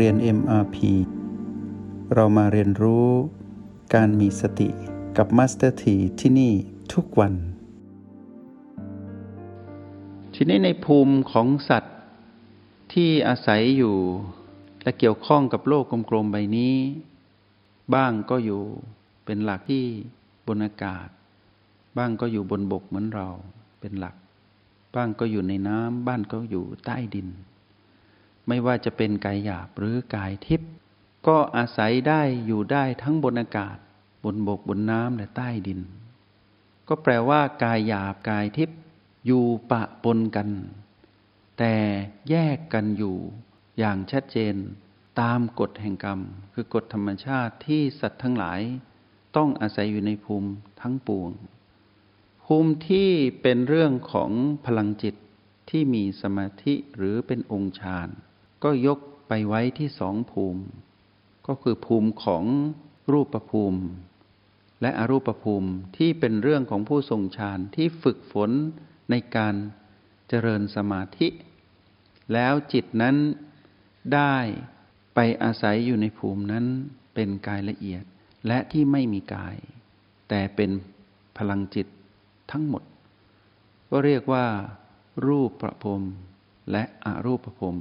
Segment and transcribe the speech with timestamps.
[0.00, 0.76] เรียน MRP
[2.14, 3.08] เรามาเรียนรู้
[3.94, 4.68] การมีสติ
[5.16, 6.52] กับ Master T ที่ที่นี่
[6.92, 7.34] ทุกวัน
[10.34, 11.96] ทีนี้ในภูมิของสัตว์
[12.92, 13.96] ที่อาศัยอยู่
[14.82, 16.76] และเกี่ยวข้องกับโลกกลมๆใบนี้
[17.94, 18.62] บ้างก็อยู่
[19.24, 19.84] เป็นหลักที่
[20.46, 21.08] บนอากาศ
[21.98, 23.28] บ้างก็อยู่บนบกเหมือนเรา
[23.80, 24.16] เป็นหลัก
[24.94, 27.28] บ้างก็อยู่ในน้ำบ้านก็อยู่ใต้ดิน
[28.48, 30.70] ไม่ว่าจะเป็นกายหยาบหรือกายทิพย์
[31.26, 33.76] ก็อาศัยได้อยู่ได้ทั้งบนอากาศ
[34.24, 35.80] บนบกบนน้ำและใต้ดิน
[36.88, 38.78] ก็แปลว่ากายหยาบกายทิพย์
[39.26, 40.48] อยู่ปะปนกัน
[41.58, 41.74] แต่
[42.30, 43.16] แยกกันอยู่
[43.78, 44.54] อย่างชัดเจน
[45.20, 46.20] ตามกฎแห่งกรรม
[46.52, 48.60] คือกฎธรรมชาติที่สัตว์ทั้งหลาย
[49.36, 51.30] ต้องอาศัยอยู่ในภูมิทั้งปวง
[52.44, 53.10] ภูมิที่
[53.42, 54.30] เป็นเรื่องของ
[54.66, 55.14] พลังจิต
[55.70, 58.08] ที่มีสมาธิหรือเป็นองค์ฌาน
[58.64, 58.98] ก็ยก
[59.28, 60.62] ไปไว้ที่สองภูมิ
[61.46, 62.44] ก็คือภูมิของ
[63.12, 63.80] รูปภูมิ
[64.82, 68.50] และอรูปภูมิที่เป็นเรื่องของผู้ทรงฌานที่ฝึกฝน
[69.10, 69.54] ในการ
[70.28, 71.28] เจริญสมาธิ
[72.32, 73.16] แล้วจิตนั้น
[74.14, 74.36] ได้
[75.14, 76.64] ไปอาศัยอยู่ในภูมินั้น
[77.14, 78.04] เป็นกายละเอียด
[78.46, 79.56] และที่ไม่มีกาย
[80.28, 80.70] แต่เป็น
[81.38, 81.86] พลังจิต
[82.50, 82.82] ทั้งหมด
[83.90, 84.46] ก็เรียกว่า
[85.26, 86.02] รูปประพรม
[86.72, 87.76] และอรูปประพรม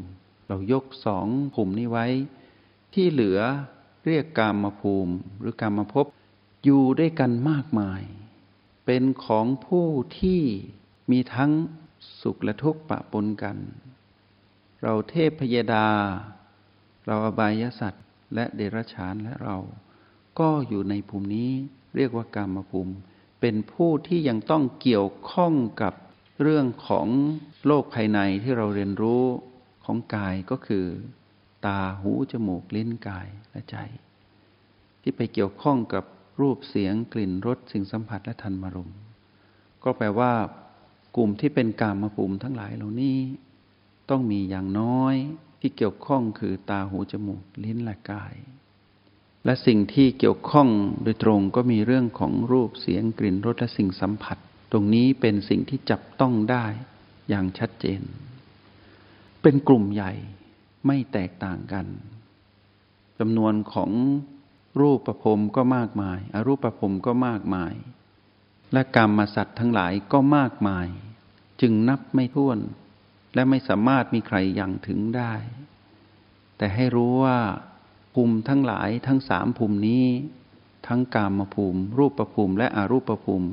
[0.54, 2.08] เรายกสองภูมินี้ไว้
[2.94, 3.40] ที่เหลือ
[4.06, 6.06] เรียกกามภูมิหรือกามภพ
[6.64, 8.02] อยู่ด้วยกันมากมาย
[8.86, 9.88] เป็นของผู้
[10.20, 10.42] ที่
[11.12, 11.52] มีทั้ง
[12.22, 13.58] สุขและทุกข์ปะปนกัน
[14.82, 15.88] เราเทพพยดา
[17.06, 19.58] เราอบายสัตว์ และเดรัจฉานและเรา
[20.40, 21.52] ก็อยู่ในภูมินี้
[21.96, 22.94] เรียกว่ากามภูมิ
[23.42, 25.94] เป็นผู้ที่ยังต้องเกี่ยวข้องกับ
[26.42, 27.08] เรื่องของ
[27.66, 29.26] โลกภายในที่เราเรียนรู้
[29.86, 30.86] ของกายก็คือ
[31.66, 33.78] ตาหูจมูกลิ้นกายและใจ
[35.02, 36.04] ที่ไปเกี่ยวข้องกับ
[36.42, 38.92] รูปเสียงกลิ่นรสสิ่งสัมผัสและธรรมารม
[39.84, 40.34] ก็แปลว่า
[41.16, 43.18] กลุ่มที่เป็นกามภูมิทั้งหลายเหล่านี้
[44.10, 45.16] ต้องมีอย่างน้อย
[45.60, 48.36] ที่เกี่ยวข้องคือตาหูจมูกลิ้นและกาย
[49.46, 50.68] และสิ่งที่เกี่ยวข้อง
[51.04, 54.38] โดยตรงก็มีเรื่องของรูปเสียงกลิ่นรสและสิ่งสัมผัส
[54.72, 56.66] ตรงนี้เป็นสิ่งที่จับต้องได้
[57.30, 58.02] อย่างชัดเจน
[59.44, 60.12] เป็นกลุ่มใหญ่
[60.88, 61.88] ไม่แตกต่างกัน
[63.20, 63.92] จำนวนของ
[64.82, 67.74] รูปประพรมก็มากมาย อรูปประพรมก็มากมาย
[68.74, 70.88] และกรรมมาสัตว์ทั้งหลายก็มากมาย
[71.62, 72.60] จึงนับไม่ถ้วน
[73.34, 75.34] และไม่สามารถมีใครยังถึงได้
[76.58, 77.40] แต่ให้รู้ว่า
[78.14, 80.06] ภูมิทั้งหลายทั้งสามภูมินี้
[80.88, 83.50] ทั้งกามภูมิ รูปประภูมิและอรูปประภูมิ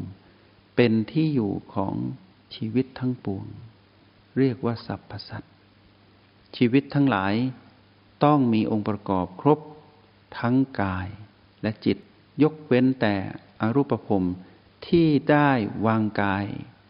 [0.76, 1.94] เป็นที่อยู่ของ
[2.54, 3.46] ชีวิตทั้งปวง
[4.38, 5.48] เรียกว่าสัพพสัตว
[6.56, 7.34] ชีวิตทั้งหลาย
[8.24, 9.58] ต้องมีองค์ประกอบครบ
[10.38, 11.08] ทั้งกาย
[11.62, 11.96] และจิต
[12.42, 13.14] ยกเว้นแต่
[13.60, 14.24] อรูปภพ
[14.86, 15.50] ที่ได้
[15.86, 16.46] วางกาย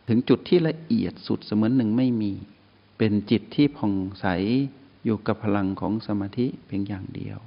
[0.09, 2.33] ถึงจุดที่ละเอียดสุดเสมือนหนึ่งไม่มี
[2.99, 4.27] เป็นจิตที่ผ่องใส
[5.05, 7.39] อยู่กับพลังของสมาธิเพียงอย่างเดียว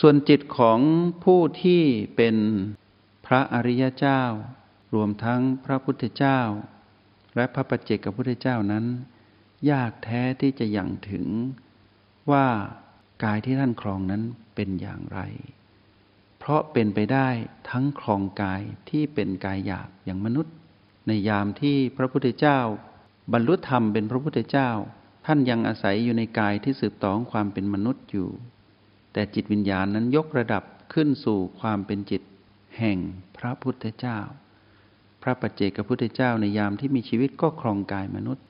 [0.00, 0.78] ส่วนจิตของ
[1.24, 1.82] ผู้ที่
[2.16, 2.36] เป็น
[3.26, 4.22] พระอริยเจ้า
[4.94, 6.40] รวมทั้งพระพุทธเจ้า
[7.36, 8.84] และพระปัจเจกพุทธเจ้านั้น
[9.70, 11.26] ยากแท้ที่จะยังถึง
[12.30, 12.46] ว่า
[13.24, 14.22] กายที่ท่านครองนั้น
[14.54, 15.20] เป็นอย่างไร
[16.38, 17.28] เพราะเป็นไปได้
[17.70, 20.54] ทั้งครองกายที่เป็นกายหยาบอย่างมนุษย์
[21.06, 22.58] ในยามที่พระพุทธเจ้า
[23.32, 24.70] บรรลุธรรมเป็นพระพุทธเจ้า
[25.26, 28.28] ท่านยังอาศัยอยู่ในกายที่สืบต่อความเป็นมนุษย์อยู่
[29.12, 32.22] แต่จิตวิญญาณนั้นยกระดับขึ้นสู่ความเป็นจิต
[32.78, 32.98] แห่ง
[33.36, 34.18] พระพุทธเจ้า
[35.22, 38.44] พระปัจเจกพุทธเจ้าในยามที่มีชีวิตก็ครองกายมนุษย์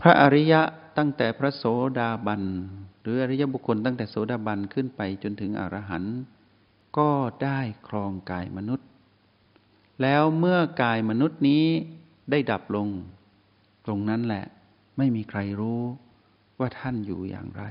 [0.00, 0.62] พระอริยะ
[0.98, 1.64] ตั้งแต่พระโส
[1.98, 2.42] ดาบัน
[3.02, 6.16] หรืออริยบุคคลตั้งแต่โสดาบันขึ้นไปจนถึงอรหันต์
[6.98, 7.10] ก็
[7.42, 8.88] ได้ครองกายมนุษย์
[10.02, 11.64] แล้วเมื่อกายมนุษย์นี้
[12.30, 12.88] ได้ดับลง
[13.86, 14.44] ตรงนั้นแหละ
[14.96, 15.82] ไม่มีใครรู้
[16.58, 17.64] ว่าท่านอยู่อย่างไร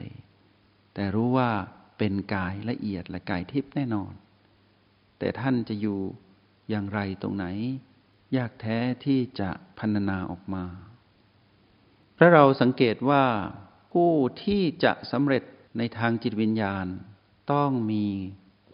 [0.94, 1.50] แต่รู้ว่า
[1.98, 4.14] เป็นกายละเอียดและกายทิพย์แน่นอน
[5.20, 6.00] แต่ท่านจะอยู่
[6.70, 7.46] อย่างไรตรงไหน
[8.38, 10.64] ยากแท้ที่จะพันนาออกมา
[12.22, 13.24] ถ้าเราสังเกตว่า
[13.94, 14.12] ผู้
[14.44, 15.44] ที่จะสำเร็จ
[15.78, 16.86] ในทางจิตวิญญาณ
[17.54, 18.06] ต้องมี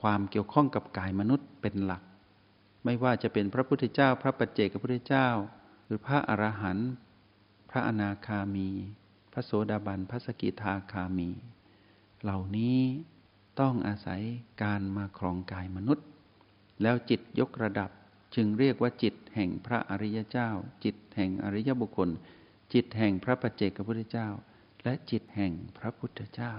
[0.02, 2.04] ความเกี่ยวข้องกับกายมนุษย์เป็นหลัก
[2.86, 5.28] ไม่ว่าจะเป็นพระพุทธเจ้า พระปัจเจกพระพุทธเจ้า
[5.86, 6.90] หรือพระอรหันต์
[7.70, 8.70] พระอนาคามี
[9.32, 11.30] พระโสดาบันพระสกิทาคามี
[12.22, 12.80] เหล่านี้
[13.60, 14.22] ต้องอาศัย
[14.62, 16.06] การมาครองกายมนุษย์
[16.82, 17.90] แล้วจิตยกระดับ
[18.36, 20.50] จึงเรียกว่าจิตแห่งพระอริยเจ้า
[20.84, 22.10] จิตแห่งอริยบุคคล
[22.76, 24.28] จิตแห่งพระปัจเจกพุทธเจ้า
[24.84, 26.54] และจิตแห่งพระพุทธเจ้า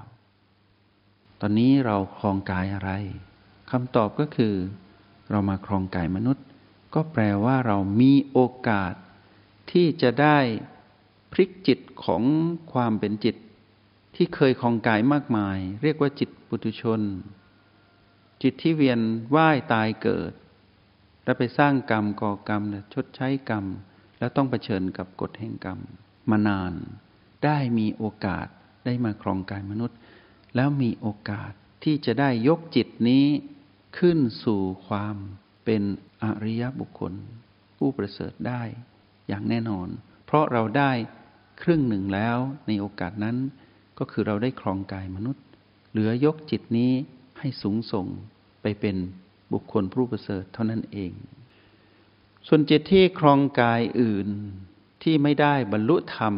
[1.40, 2.90] ตอนนี้เราครองกายอะไร
[3.70, 4.54] คำตอบก็คือ
[5.30, 6.44] เรามาครองกายมนุษย์
[6.94, 8.94] ก็แปลว่าเรามีโอกาส
[9.70, 10.38] ที่จะได้
[11.32, 12.22] พลิกจิตของ
[12.72, 13.36] ความเป็นจิต
[14.16, 17.00] ที่เคยคลองกายมากมาย เรียกว่าจิตปุถุชน
[18.42, 19.00] จิตที่เวียน
[19.36, 20.32] ว่ายตายเกิด
[21.24, 22.62] แล้วไปสร้างกรรมก่อกรรม
[22.94, 23.64] ชดใช้กรรม
[24.18, 25.80] แล้วต้องเผชิญกับกฎแห่งกรรม
[26.30, 26.72] มานาน
[27.44, 28.46] ได้มีโอกาส
[28.84, 29.98] ได้มาครองกายมนุษย์
[30.56, 31.52] แล้วมีโอกาส
[31.84, 33.26] ที่จะได้ยกจิตนี้
[33.98, 35.16] ขึ้นสู่ความ
[35.64, 35.82] เป็น
[36.22, 37.12] อริยบุคคล
[37.78, 38.62] ผู้ประเสริฐได้
[39.28, 39.88] อย่างแน่นอน
[40.24, 40.92] เพราะเราได้
[41.62, 43.36] ครึ่งหนึ่งแล้วในโอกาสนั้น
[43.98, 45.44] ก็คือเราได้ครองกายมนุษย์
[45.90, 46.92] เหลือยกจิตนี้
[47.38, 48.06] ให้สูงส่ง
[48.62, 48.96] ไปเป็น
[49.52, 51.12] บุคคลผู้ประเสริฐเท่านั้นเอง
[52.46, 54.28] ส่วนจิตที่ครองกายอื่น
[55.08, 56.34] ที่ไม่ได้บรรลุธรรม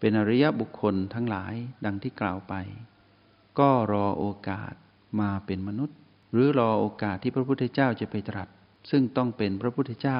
[0.00, 1.54] เป็นอริยบุคคลทั้งหลาย
[1.84, 2.54] ดังที่กล่าวไป
[3.58, 4.74] ก็รอโอกาส
[5.20, 5.98] มาเป็นมนุษย์
[6.32, 8.48] หรือรอโอกาสที่พระพุทธเจ้าจะไปตรัส
[8.90, 10.18] ซึ่งต้องเป็นพระพุทธเจ้า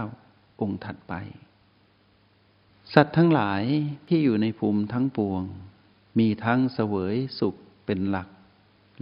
[0.60, 1.14] องค์ถัดไป
[2.94, 3.62] สัตว์ทั้งหลาย
[4.08, 5.42] ที่อยู่ในภูมิทั้งปวง
[6.18, 7.54] มีทั้งเสวยสุข
[7.86, 8.28] เป็นหลัก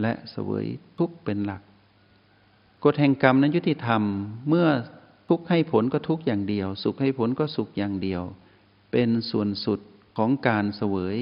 [0.01, 0.67] และเสวย
[0.99, 1.63] ทุกข์เป็นหลัก
[2.85, 4.03] กฎแห่งกรรมนั้นยุติธรรม
[4.49, 4.67] เมื่อ
[5.29, 8.25] ทุกข์ให้ผลก็ทุกข์อย่างเดียว สุขให้ผลก็สุขอย่างเดียว
[8.97, 9.81] เป็นส่วนสุด
[10.19, 11.17] ของการเสวย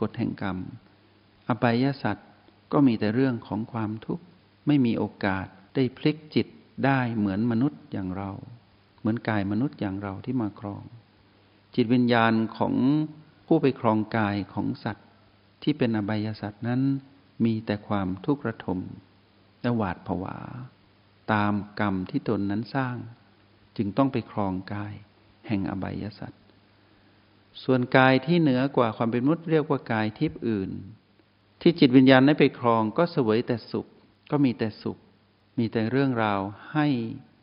[0.00, 0.58] กฎแห่งกรรม
[1.48, 2.28] อบายสัตว์
[2.72, 4.24] ก็มีแต่เรื่องของความทุกข์
[4.66, 6.46] ไม่มีโอกาสได้พลิกจิต
[6.84, 8.30] ได้เหมือนมนุษย์อย่างเรา
[9.00, 10.82] เหมือนกายมนุษย์อย่างเราที่มาครอง
[11.74, 12.74] จิตวิญญาณของ
[13.46, 15.08] ผู้ไปครองกายของสัตว์
[15.62, 16.80] ที่เป็นอบายสัตว์นั้น
[17.44, 18.78] มีแต่ความทุกข์ระทม
[19.62, 20.38] และหวาดผวา
[21.32, 22.96] ตามกรรมที่ตนนั้นสร้าง
[23.76, 24.94] จึงต้องไปครองกาย
[25.46, 26.42] แห่งอบายสัตว์
[27.64, 30.70] ส่วนกายที่เหนือกว่าความเป็นมนุษย์เรียกว่ากายทิพย์อื่น
[31.60, 33.86] ที่จิตวิญญาณได้ไปครองก็เสวยแต่สุข
[34.30, 34.98] ก็มีแต่สุข
[35.58, 36.40] มีแต่เรื่องราว
[36.72, 36.86] ให้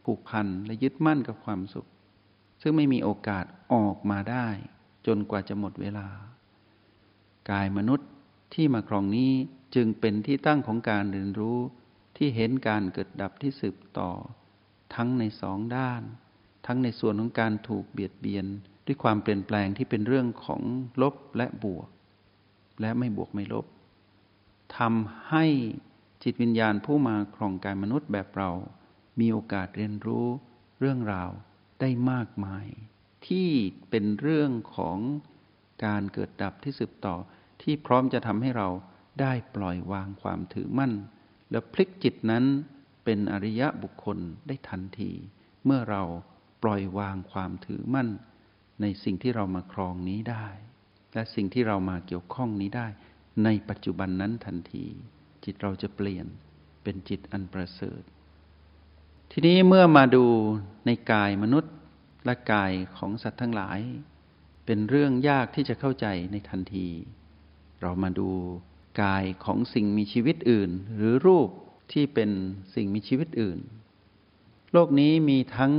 [0.04, 1.88] ผูกพันและยึดมั่นกับความสุข
[2.62, 4.48] ซึ่งไม่มีโอกาสออกมาได้
[5.08, 6.08] จนกว่าจะหมดเวลา
[7.52, 8.10] กายมนุษย์
[8.54, 9.32] ที่มาครองนี้
[9.76, 11.60] จึงเป็นที่ตั้งของการเรียนรู้
[12.18, 14.12] ที่เห็นการเกิดดับที่สืบต่อ
[14.96, 16.02] ทั้งในสองด้าน
[16.66, 18.46] ทั้งในส่วนของการถูกเบียดเบียน
[18.86, 20.62] ด้วยความเปลี่ยนแปลงที่เป็นเรื่องของ
[21.02, 21.88] ลบและบวก
[22.82, 23.66] และไม่บวกไม่ลบ
[24.78, 25.46] ทำให้
[26.24, 28.50] จิตวิญญาณผู้มาครองกายมนุษย์แบบเรา
[29.20, 30.28] มีโอกาสเรียนรู้
[30.80, 31.32] เรื่องราว
[31.82, 32.66] ได้มากมาย
[33.28, 33.50] ที่
[33.90, 34.98] เป็นเรื่องของ
[35.86, 37.16] การเกิดดับที่สืบต่อ
[37.62, 38.70] ที่พร้อมจะทำให้เรา
[39.22, 40.94] ได้ปล่อยวางความถือมั่น
[41.52, 42.46] และพลิกจิตนั้น
[43.04, 44.18] เป็นอริยะบุคคล
[44.48, 45.12] ได้ทันที
[45.66, 46.04] เมื่อเรา
[46.64, 48.10] ปล่อยวางความถือมั่น
[48.82, 50.46] ในสิ่งที่เรามาครองนี้ได้
[51.14, 52.88] และสิ่งที่เรามาเกี่ยวข้องนี้ได้
[53.44, 54.86] ในปัจจุบันนั้นทันที
[55.44, 56.26] จิตเราจะเปลี่ยน
[56.84, 58.02] เป็นจิตอันประเสริฐ
[59.32, 60.26] ทีนี้เมื่อมาดู
[60.86, 61.74] ในกายมนุษย์
[62.26, 63.80] และกายของสัตว์ทั้งหลาย
[64.66, 66.88] เป็นเรื่องยากที่จะเข้าใจในทันที
[67.82, 68.30] เรามาดู
[69.02, 71.50] กายของสิ่งมีชีวิตอื่น หรือรูป
[71.92, 72.30] ที่เป็น
[72.76, 73.60] สิ่งมีชีวิตอื่น
[74.72, 75.74] โลกนี้มีทั้ง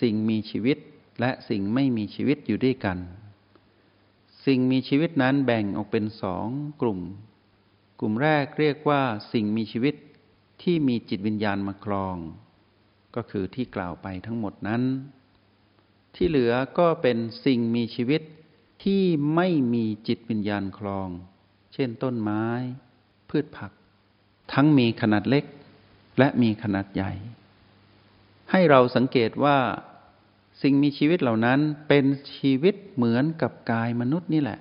[0.00, 0.78] สิ่งมีชีวิต
[1.20, 2.98] และสิ่งไม่มีชีวิตอยู่ด้วยกัน
[4.46, 6.46] สิ่งมีชีวิตนั้นแบ่งออกเป็นสอง
[6.80, 7.00] กลุ่ม
[8.00, 9.02] กลุ่มแรกเรียกว่า
[9.32, 9.94] สิ่งมีชีวิต
[10.62, 12.16] ที่มีจิตวิญญาณมาครอง
[13.16, 14.82] ก็คือที่กล่าวไปทั้งหมดนั้น
[16.14, 18.22] ที่เหลือก็เป็นสิ่งมีชีวิต
[18.84, 19.02] ที่
[19.34, 21.08] ไม่มีจิตวิญญาณครอง
[21.74, 22.44] เช่นต้นไม้
[23.28, 23.72] พืชผัก
[24.52, 25.44] ทั้งมีขนาดเล็ก
[26.18, 27.12] และมีขนาดใหญ่
[28.50, 29.58] ให้เราสังเกตว่า
[30.62, 32.04] สิ่งมีชีวิตเหล่านั้นเป็น
[32.36, 34.58] ชีวิตเหมือนกับกายมนุษย์นี่แหละ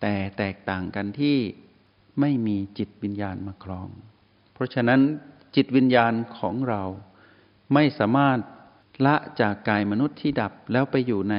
[0.00, 1.36] แต่แตกต่างกันที่
[2.20, 3.88] ไม่มีจิตวิญญาณมาครอง
[4.52, 5.00] เพราะฉะนั้น
[5.56, 6.82] จิตวิญญาณของเรา
[7.74, 8.38] ไม่สามารถ
[9.06, 11.36] ละจากกายมนุษย์ที่ดับแล้วไปอยู่ใน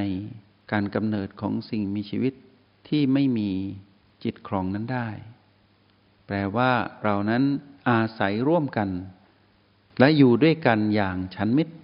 [0.72, 2.34] การกำเนิดของสิ่งมีชีวิต
[2.88, 3.52] ที่ไม่มี
[4.24, 5.10] จิตครองนั้นได้
[6.26, 6.72] แปลว่า
[7.04, 7.44] เรานั้น
[7.90, 8.90] อาศัยร่วมกัน
[10.00, 11.76] และอยู่ด้วยกันอย่างฉันมิตร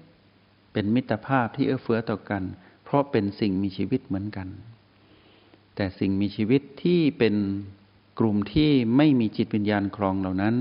[0.74, 2.44] เป็นมิตรภาพที่เอื้อเฟื้อต่อกัน
[2.84, 4.48] เพราะเป็นสิ่งมีชีวิตเหมือนกัน
[5.76, 7.36] แต่สิ่งมีชีวิตที่เป็น
[8.20, 10.56] กลุ่มที่ไม่มีจิตวิญญาณครองเหล่านั้น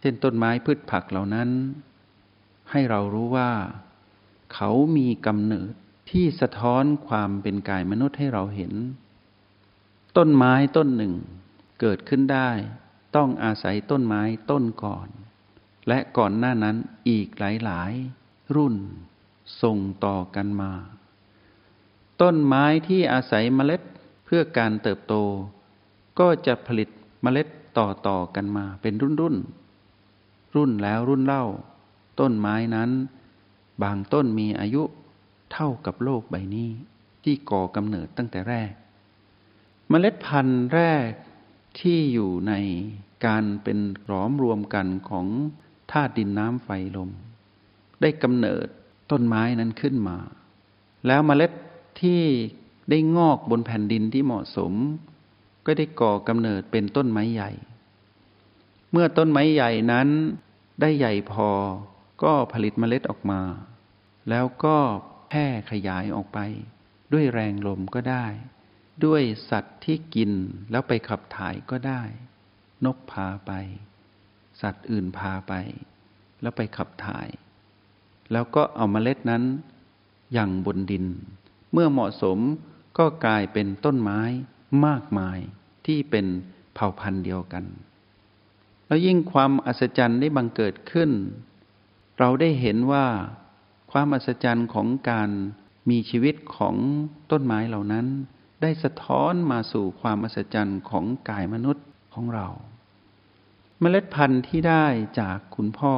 [0.00, 1.48] เช่นต้นไม้พืชผักเหล่านั้น
[2.70, 3.50] ให้เรารู้ว่า
[4.54, 5.72] เขามีกำเนิด
[6.10, 8.72] ที่สะท้อนความเป็นกายมนุษย์ให้เราเห็น
[10.16, 11.14] ต้นไม้ต้นหนึ่ง
[11.80, 12.50] เกิดขึ้นได้
[13.16, 15.08] ต้องอาศัยต้นไม้ต้นก่อน
[15.88, 16.76] และก่อนหน้านั้น
[17.08, 17.92] อีกหลาย
[18.24, 18.74] ๆ รุ่น
[19.62, 20.72] ส่งต่อกันมา
[22.20, 23.82] ต้นไม้ที่อาศัยเมล็ด
[24.24, 25.14] เพื่อการเติบโต
[26.18, 26.88] ก็จะผลิต
[27.22, 27.46] เมล็ด
[27.78, 29.36] ต่อต่อกันมาเป็นรุ่นรุ่น
[30.54, 31.44] รุ่นแล้วรุ่นเล่า
[32.20, 32.90] ต้นไม้นั้น
[33.82, 34.82] บางต้นมีอายุ
[35.52, 36.70] เท่ากับโลกใบนี้
[37.24, 38.72] ที่ก่อกำเนิดตั้งแต่แรก
[39.88, 41.08] เมล็ดพันธุ์แรก
[41.80, 42.52] ที่อยู่ใน
[43.26, 45.26] การเป็นหลอมรวมกันของ
[45.92, 47.10] ธาตุดินน้ำไฟลม
[48.00, 48.66] ได้กำเนิด
[49.10, 50.18] ต้นไม้นั้นขึ้นมา
[51.06, 51.52] แล้วเมล็ด
[52.00, 52.22] ที่
[52.90, 54.72] ได้งอกบนแผ่นดินที่เหมาะสม
[55.66, 57.50] ก็ได้ก่อกำเนิดเป็นต้นไม้ใหญ่
[58.92, 60.08] เมื่อต้นไม้ใหญ่นั้น
[60.80, 61.50] ได้ใหญ่พอ
[62.22, 63.40] ก็ผลิตเมล็ดออกมา
[64.30, 64.76] แล้วก็
[65.28, 66.38] แพร่ขยายออกไป
[67.12, 68.26] ด้วยแรงลมก็ได้
[69.04, 70.32] ด้วยสัตว์ที่กิน
[70.70, 72.02] แล้วไปขับถ่ายก็ได้
[72.84, 73.52] นกพาไป
[74.60, 75.52] สัตว์อื่นพาไป
[76.42, 77.28] แล้วไปขับถ่าย
[78.32, 79.42] แล้วก็เอาเมล็ดนั้น
[80.32, 81.04] อย่างบนดิน
[81.72, 82.38] เมื่อเหมาะสม
[82.98, 84.20] ก็กลายเป็นต้นไม้
[84.86, 85.38] มากมาย
[85.86, 86.26] ที่เป็น
[86.74, 87.64] เผ่าพันธุ์เดียวกัน
[88.86, 91.10] แล้วยิ่งความอัศจรรย์ได้บังเกิดขึ้น
[92.18, 93.06] เราได้เห็นว่า
[93.92, 95.30] ความอัศจรรย์ของการ
[95.90, 96.76] มีชีวิตของ
[97.30, 98.06] ต้นไม้เหล่านั้น
[98.62, 102.48] ได้สะท้อนมาสู่ความอัศจรรย์ของกายมนุษย์ของเรา
[103.80, 104.86] เมล็ดพันธุ์ที่ได้
[105.20, 105.94] จากคุณพ่อ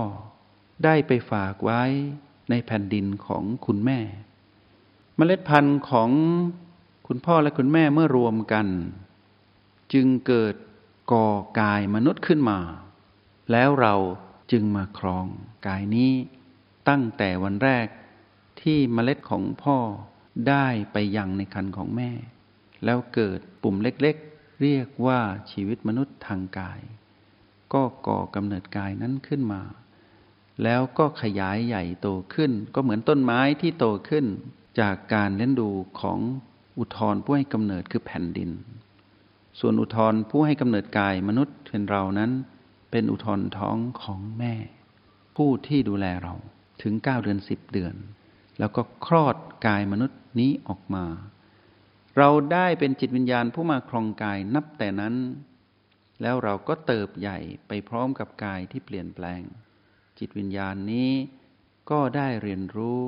[0.85, 1.83] ได้ไปฝากไว้
[2.50, 3.99] ในแผ่นดินของคุณแม่
[5.16, 6.11] เมล็ดพันธุ์ของ
[7.06, 8.66] คุณพ่อและคุณแม่เมื่อรวมกัน
[9.92, 10.54] จึงเกิด
[11.12, 11.28] ก่อ
[11.61, 12.59] กายมนุษย์ขึ้นมา
[13.52, 13.95] แล้วเรา
[14.52, 15.26] จึงมาครอง
[15.66, 16.12] กายนี้
[16.88, 17.87] ตั้งแต่วันแรก
[18.61, 19.78] ที่เมล็ดของพ่อ
[20.49, 22.11] ได้ไปยังในคันของแม่
[22.85, 26.80] แล้วเกิดปุ่มเล็กๆ เรียกว่าชีวิตมนุษย์ทางกาย
[27.73, 29.62] ก็ก่อกำเนิดกายนั้นขึ้นมา
[30.62, 34.26] แล้วก็ขยายใหญ่โตขึ้น ก็เหมือนต้นไม้ที่โตขึ้น
[34.80, 35.68] จากการเลี้ยงดู
[36.00, 36.18] ของ
[36.78, 38.50] อุทธรผู้ให้กำเนิดคือแผ่นดิน
[39.60, 42.30] ส่วนอุทธรผู้ให้กำเนิดกายมนุษย์เป็นเรานั้น
[42.90, 44.54] เป็นอุทธรท้องของแม่
[45.36, 46.34] ผู้ที่ดูแลเรา
[46.82, 47.94] ถึงเก้าเดือนสิบเดือน
[48.58, 49.36] แล้วก็คลอด
[49.66, 51.04] กายมนุษย์นี้ออกมา
[52.18, 55.14] เราได้เป็นจิตวิญญาณผู้มาครองกายนับแต่นั้น
[56.22, 59.42] แล้วเราก็เติบใหญ่ไปพร้อมกับกายที่เปลี่ยนแปลง
[60.18, 61.11] จิตวิญญาณนี้
[61.90, 63.00] ก็ได้เรียนรู้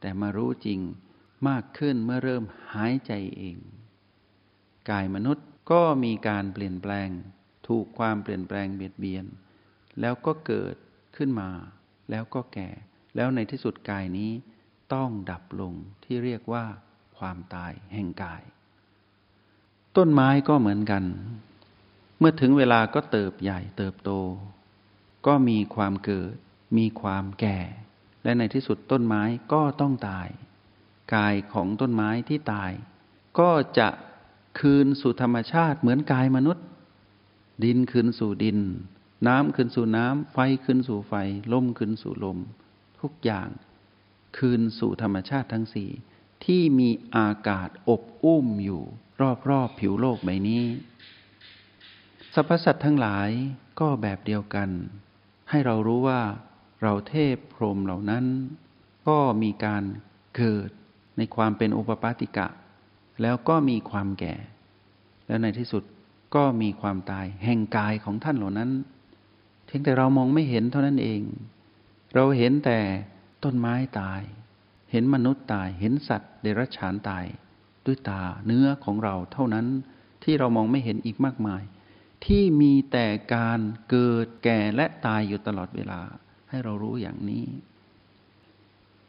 [0.00, 0.80] แต่มารู้จริง
[1.48, 2.44] มากขึ้นเมื่อเริ่ม
[2.74, 3.56] หายใจเอง
[4.90, 7.08] กายมนุษย์ก็มีการเปลี่ยนแปลง
[7.68, 9.24] ถูกความเปลี่ยนแปลงเบียดเบียน
[10.00, 10.74] แล้วก็เกิด
[11.16, 11.50] ขึ้นมา
[12.10, 12.70] แล้วก็แก่
[13.16, 14.30] แล้วในที่สุดกายนี้
[14.94, 16.64] ต้องดับลงที่เรียกว่า
[17.18, 18.42] ความตายแห่งกาย
[19.96, 21.04] ต้นไม้ก็เหมือนกัน
[22.18, 24.10] เมื่อถึงเวลาก็เติบใหญ่เติบโต
[25.26, 26.34] ก็มีความเกิด
[26.78, 27.58] มีความแก่
[28.24, 30.28] และในที่สุดต้นไม้ก็ต้องตาย
[31.14, 32.72] กายของต้นไม้ที่ตาย
[33.38, 33.88] ก็จะ
[34.60, 36.64] คืนสู่ธรรมชาติเหมือนกายมนุษย์
[37.64, 38.58] ดินคืนสู่ดิน
[39.26, 41.14] น้ำคืนสู่น้ำ ไฟคืนสู่ไฟ
[41.52, 42.38] ลมคืนสู่ลม
[43.00, 43.48] ทุกอย่าง
[44.38, 45.90] คืนสู่ธรรมชาติทั้งสี่
[46.44, 48.82] ที่มีอากาศอบอุ้มอยู่
[49.50, 50.64] รอบๆผิวโลกใบนี้
[52.34, 53.28] สรรพสัตว์ทั้งหลาย
[53.80, 54.70] ก็แบบเดียวกัน
[55.54, 56.20] ให้เรารู้ว่า
[56.82, 58.24] เราเทพพรหมเหล่านั้น
[59.08, 59.82] ก็มีการ
[60.36, 60.68] เกิด
[61.18, 62.46] ในความเป็นอุปปาติกะ
[63.22, 64.34] แล้วก็มีความแก่
[65.26, 65.82] แล้วในที่สุด
[66.34, 68.70] ก็มีความตายแห่งกายของท่านเหล่านั้น
[69.66, 71.20] เพียงแต่เรามองไม่เห็นเท่านั้นเอง
[72.14, 72.78] เราเห็นแต่
[73.44, 74.20] ต้นไม้ตาย
[74.90, 77.24] เห็นมนุษย์ตาย เห็นสัตว์เดรัจฉานตาย
[77.86, 79.66] ด้วยตาเนื้อของเราเท่านั้น
[80.22, 81.62] ที่เรามองไม่เห็นอีกมากมาย
[82.26, 83.60] ที่มีแต่การ
[83.90, 86.00] เกิดแก่และตายอยู่ตลอดเวลา
[86.48, 87.46] ให้เรารู้อย่างนี้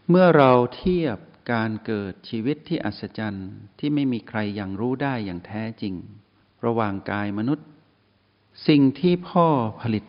[0.09, 1.17] เมื่อเราเทียบ
[1.53, 5.93] การเกิดชีวิตที่อัศจรรย์ที่ไม่มีใครย่างรู้ได้อย่างแท้จริง
[6.65, 7.67] ระหว่างกายมนุษย์
[8.67, 9.47] สิ่งที่พ่อ
[9.81, 10.03] ผลิต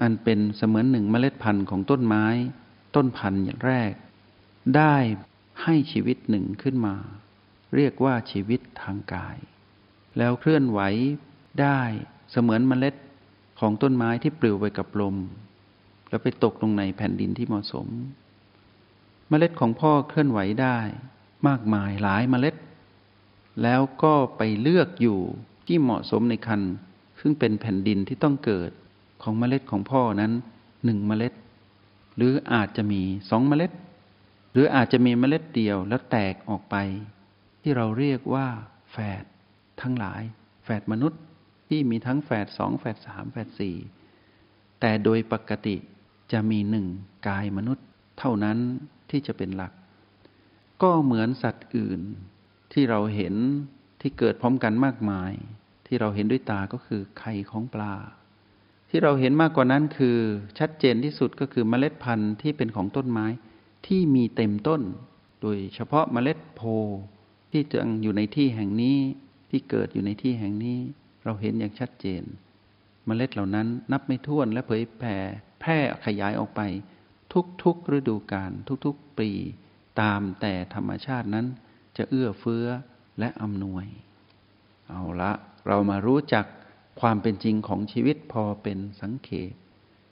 [0.00, 2.26] อันเป็นเสมือนหนึ่งเมล็ดพันธุ์ของต้นไม้
[2.96, 3.92] ต้นพันธุ์อย่างแรก
[4.76, 4.96] ได้
[5.62, 6.96] ให้ชีวิตหนึ่งขึ้นมา
[7.74, 9.36] เรียกว่าชีวิตทางกาย
[10.18, 10.80] แล้วเคลื่อนไหว
[11.62, 11.82] ได้
[12.36, 12.94] เสมือนเมล็ด
[13.60, 15.16] ของต้นไม้ที่ปลิวไปกับลม
[16.08, 17.86] แล้วไปตกลงในแผ่นดินที่เหมาะสม
[19.28, 20.78] เมล็ดของพ่อเคลื่อนไหวได้
[21.48, 22.54] มากมายหลายเมล็ด
[23.62, 25.18] แล้วก็ไปเลือกอยู่
[25.66, 26.62] ที่เหมาะสมในคัน
[27.20, 28.70] ซึ่งเป็นแผ่นดินที่ต้องเกิด
[29.22, 30.32] ของเมล็ดของพ่อนั้น
[30.84, 31.32] หนึ่งเมล็ด
[32.16, 33.72] หรืออาจจะมีสองเมล็ด
[34.52, 36.76] หรืออาจจะมีเมล็ดเดียวแล้วแตกออกไป
[37.62, 38.46] ที่เราเรียกว่า
[38.92, 39.24] แฝด
[39.80, 40.22] ทั้งหลาย
[40.64, 41.20] แฝดมนุษย์
[41.76, 43.76] ที่มีทั้งแฝดสองแฝดสามแฝดสี่
[44.80, 45.76] แต่โดยปกติ
[46.32, 46.86] จะมีหนึ่ง
[47.28, 47.86] กายมนุษย์
[48.18, 48.58] เท่านั้น
[49.10, 49.72] ที่จะเป็นหลัก
[50.82, 52.00] ก็เหมือนสัตว์อื่น
[52.72, 53.34] ที่เราเห็น
[54.00, 55.32] ที่เกิดพร้อมกันมากมาย
[55.86, 57.94] ที่เราเห็นด้วยตาก็คือไข่ของปลา
[58.90, 60.18] ที่เราเห็นมากกว่านั้นคือ
[60.58, 63.26] ชัดเจนที่สุดก็คือเมล็ดพันธุ์ที่เป็นของต้นไม้
[63.86, 64.82] ที่มีเต็มต้น
[65.42, 66.60] โดยเฉพาะเมล็ดโพ
[67.50, 68.98] ที่จังอยู่ในที่แห่งนี้
[69.50, 70.80] ที่เกิดอยู่ในที่แห่งนี้
[71.24, 72.22] เราเห็นอย่างชัดเจน
[73.06, 75.16] เมล็ดเหล่านั้นนับไม่ถ้วนและเผยแผ่
[75.60, 76.60] แพร่ขยายออกไป
[77.62, 78.52] ทุกๆฤดูกาล
[78.86, 79.30] ทุกๆปี
[80.00, 81.46] ตามแต่ธรรมชาตินั้น
[81.96, 82.66] จะเอื้อเฟื้อ
[83.18, 83.86] และอำนวย
[84.88, 85.32] เอาละ
[85.66, 86.46] เรามารู้จัก
[87.00, 89.52] ความเป็นจริงของชีวิตพอเป็นสังเขต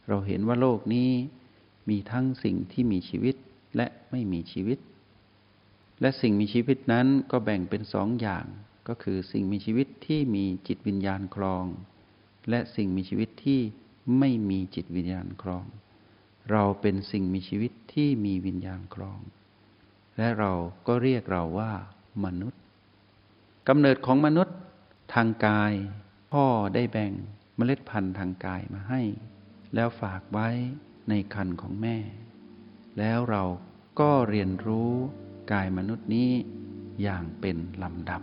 [0.09, 1.11] เราเห็นว่าโลกนี้
[1.89, 3.37] มีทั้งสิ่งที่มีชีวิต
[3.77, 4.79] และไม่มีชีวิต
[6.01, 8.45] และสิ่งมีชีวิตนั้นก็แบ่งเป็นสองอย่าง
[8.89, 11.65] ก็คือสิ่งมีชีวิตที่มีจิตวิญญาณครอง
[12.51, 13.61] และสิ่งมีชีวิตที่
[14.19, 15.65] ไม่มีจิตวิญญาณครอง
[16.51, 19.21] เราเป็นสิ่งมีชีวิตที่มีวิญญาณครอง
[20.17, 20.53] และเรา
[20.87, 21.73] ก็เรียกเราว่า
[22.25, 22.61] มนุษย์
[23.69, 24.57] กำเนิดของมนุษย์
[25.15, 25.73] ทางกาย
[26.33, 27.13] พ่อได้แบ่ง
[27.57, 29.03] เมล็ดพันธุ์ทางกายมาให้
[29.75, 30.49] แล้วฝากไว้
[31.09, 31.97] ในคันของแม่
[32.99, 33.45] แล้วเรา
[34.01, 34.93] ก็เรียนรู้
[35.53, 36.31] กายมนุษย์นี้
[37.03, 38.23] อย่างเป็นลำดับ